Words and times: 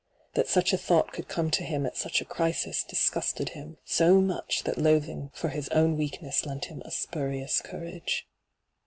That 0.33 0.47
such 0.47 0.73
a 0.73 0.79
thought 0.79 1.13
could 1.13 1.27
come 1.27 1.51
to 1.51 1.63
him 1.63 1.85
at 1.85 1.95
such 1.95 2.21
a 2.21 2.25
crisis 2.25 2.83
disgusted 2.83 3.49
him 3.49 3.77
so 3.85 4.19
much 4.19 4.63
that 4.63 4.79
loathing 4.79 5.29
for 5.31 5.49
his 5.49 5.69
own 5.69 5.95
weakness 5.95 6.43
lent 6.43 6.65
him 6.65 6.81
a 6.83 6.89
spurious 6.89 7.61
courage. 7.61 8.27